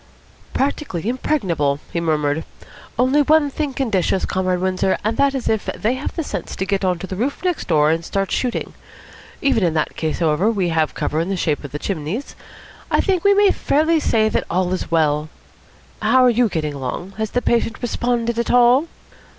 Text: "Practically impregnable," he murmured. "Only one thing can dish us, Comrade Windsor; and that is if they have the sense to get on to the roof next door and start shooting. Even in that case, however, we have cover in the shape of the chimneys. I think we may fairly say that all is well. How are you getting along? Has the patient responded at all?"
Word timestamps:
"Practically 0.55 1.07
impregnable," 1.07 1.79
he 1.93 2.01
murmured. 2.01 2.43
"Only 2.97 3.21
one 3.21 3.51
thing 3.51 3.71
can 3.75 3.91
dish 3.91 4.11
us, 4.11 4.25
Comrade 4.25 4.57
Windsor; 4.59 4.97
and 5.03 5.15
that 5.17 5.35
is 5.35 5.47
if 5.47 5.65
they 5.77 5.93
have 5.93 6.15
the 6.15 6.23
sense 6.23 6.55
to 6.55 6.65
get 6.65 6.83
on 6.83 6.97
to 6.97 7.05
the 7.05 7.15
roof 7.15 7.43
next 7.43 7.67
door 7.67 7.91
and 7.91 8.03
start 8.03 8.31
shooting. 8.31 8.73
Even 9.43 9.63
in 9.63 9.75
that 9.75 9.95
case, 9.95 10.17
however, 10.17 10.49
we 10.49 10.69
have 10.69 10.95
cover 10.95 11.19
in 11.19 11.29
the 11.29 11.37
shape 11.37 11.63
of 11.63 11.71
the 11.71 11.77
chimneys. 11.77 12.35
I 12.89 12.99
think 12.99 13.23
we 13.23 13.35
may 13.35 13.51
fairly 13.51 13.99
say 13.99 14.27
that 14.27 14.45
all 14.49 14.73
is 14.73 14.89
well. 14.89 15.29
How 16.01 16.25
are 16.25 16.31
you 16.31 16.49
getting 16.49 16.73
along? 16.73 17.11
Has 17.19 17.29
the 17.29 17.41
patient 17.43 17.77
responded 17.79 18.39
at 18.39 18.49
all?" 18.49 18.87